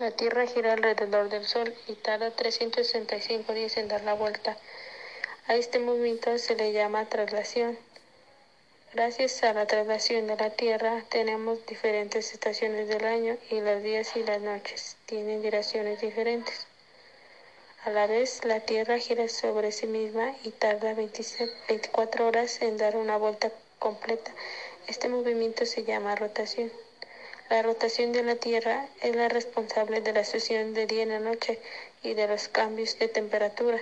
[0.00, 4.56] La Tierra gira alrededor del Sol y tarda 365 días en dar la vuelta.
[5.46, 7.78] A este movimiento se le llama traslación.
[8.94, 14.16] Gracias a la traslación de la Tierra tenemos diferentes estaciones del año y los días
[14.16, 16.66] y las noches tienen direcciones diferentes.
[17.84, 22.96] A la vez, la Tierra gira sobre sí misma y tarda 24 horas en dar
[22.96, 24.32] una vuelta completa.
[24.86, 26.72] Este movimiento se llama rotación.
[27.50, 31.18] La rotación de la Tierra es la responsable de la sucesión de día en la
[31.18, 31.58] noche
[32.00, 33.80] y de los cambios de temperatura.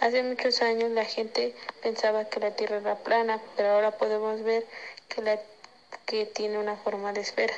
[0.00, 4.64] Hace muchos años la gente pensaba que la Tierra era plana, pero ahora podemos ver
[5.10, 5.38] que, la,
[6.06, 7.54] que tiene una forma de esfera.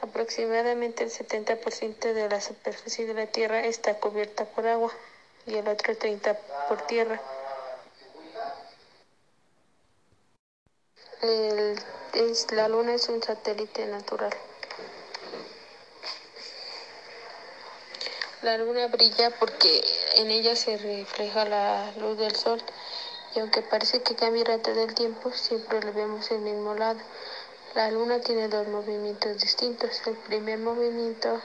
[0.00, 4.92] Aproximadamente el 70% de la superficie de la Tierra está cubierta por agua
[5.46, 6.36] y el otro 30%
[6.68, 7.20] por tierra.
[11.22, 11.78] El,
[12.14, 14.32] es, la Luna es un satélite natural.
[18.42, 19.84] La luna brilla porque
[20.16, 22.60] en ella se refleja la luz del sol
[23.36, 26.98] y aunque parece que cambia todo el tiempo, siempre le vemos el mismo lado.
[27.76, 30.04] La luna tiene dos movimientos distintos.
[30.08, 31.40] El primer movimiento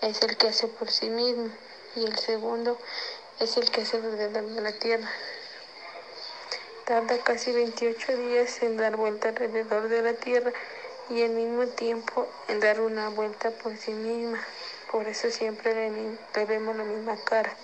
[0.00, 1.50] es el que hace por sí mismo
[1.94, 2.76] y el segundo
[3.38, 5.08] es el que hace alrededor de la Tierra.
[6.90, 10.52] Tarda casi 28 días en dar vuelta alrededor de la Tierra
[11.08, 14.40] y al mismo tiempo en dar una vuelta por sí misma.
[14.90, 17.54] Por eso siempre le, vemos la misma cara.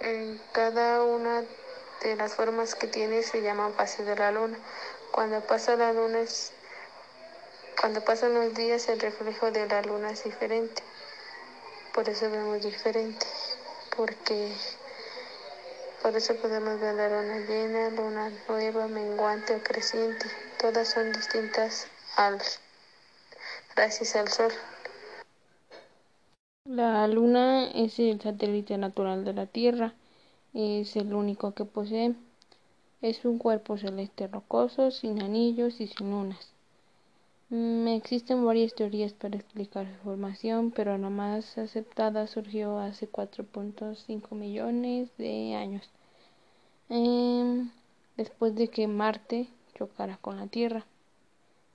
[0.00, 1.44] En cada una
[2.02, 4.58] de las formas que tiene se llaman fases de la luna.
[5.12, 6.50] Cuando pasa la luna es,
[7.80, 10.82] cuando pasan los días el reflejo de la luna es diferente.
[11.96, 13.24] Por eso vemos diferente.
[13.96, 14.52] Porque
[16.02, 20.26] por eso podemos ver la luna llena, luna nueva, menguante o creciente.
[20.60, 22.38] Todas son distintas al,
[23.74, 24.52] gracias al sol.
[26.66, 29.94] La Luna es el satélite natural de la Tierra.
[30.52, 32.14] Es el único que posee.
[33.00, 36.55] Es un cuerpo celeste rocoso, sin anillos y sin lunas.
[37.48, 44.34] Mm, existen varias teorías para explicar su formación, pero la más aceptada surgió hace 4.5
[44.34, 45.88] millones de años,
[46.88, 47.64] eh,
[48.16, 50.86] después de que Marte chocara con la Tierra.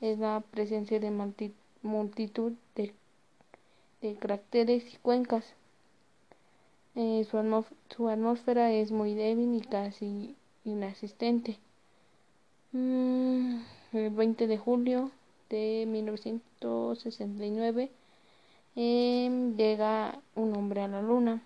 [0.01, 1.11] es la presencia de
[1.83, 2.93] multitud de,
[4.19, 5.45] cráteres y cuencas.
[6.95, 7.39] Eh, su,
[8.09, 10.35] atmósfera, es muy débil y casi
[10.65, 11.59] inexistente.
[12.73, 13.61] Mm,
[13.93, 15.11] el 20 de julio
[15.51, 17.91] de 1969
[18.75, 21.43] eh, llega un hombre a la Luna.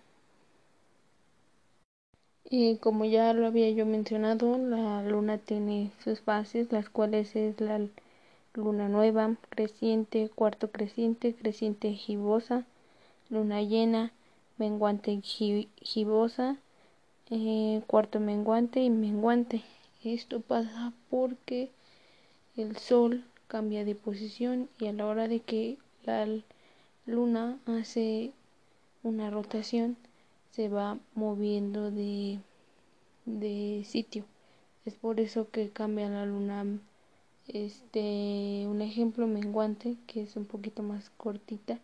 [2.49, 7.61] Y como ya lo había yo mencionado, la luna tiene sus fases, las cuales es
[7.61, 7.81] la
[8.55, 12.65] luna nueva, creciente, cuarto creciente, creciente gibosa,
[13.31, 14.13] luna llena,
[14.59, 16.57] menguante gibosa,
[17.31, 19.63] eh, cuarto menguante y menguante.
[20.05, 21.71] Esto pasa porque
[22.57, 26.29] el sol cambia de posición y a la hora de que la
[27.07, 28.31] luna hace
[29.03, 29.97] una rotación,
[30.57, 32.41] se va moviendo de,
[33.27, 34.25] de sitio.
[34.87, 36.65] Es por eso que cambia la luna.
[37.47, 41.79] Este, un ejemplo menguante que es un poquito más cortita.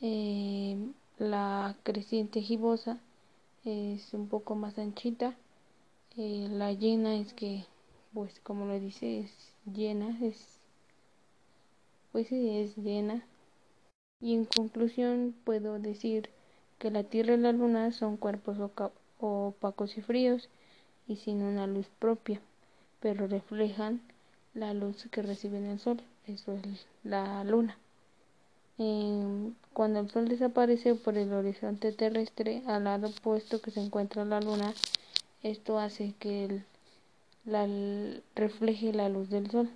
[0.00, 0.76] Eh,
[1.18, 2.98] la creciente gibosa
[3.64, 5.34] es un poco más anchita.
[6.16, 7.64] Eh, la llena es que,
[8.12, 9.32] pues como lo dice, es
[9.66, 10.60] llena, es,
[12.12, 13.24] pues sí, es llena.
[14.20, 16.30] Y en conclusión puedo decir
[16.84, 18.58] que la Tierra y la Luna son cuerpos
[19.18, 20.50] opacos y fríos
[21.08, 22.42] y sin una luz propia,
[23.00, 24.02] pero reflejan
[24.52, 27.78] la luz que reciben el Sol, eso es la Luna.
[29.72, 34.42] cuando el Sol desaparece por el horizonte terrestre, al lado opuesto que se encuentra la
[34.42, 34.74] Luna,
[35.42, 36.64] esto hace que
[37.46, 37.66] la,
[38.34, 39.70] refleje la luz del Sol.